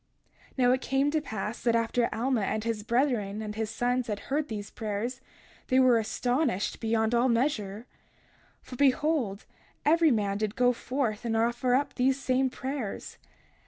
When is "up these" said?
11.75-12.19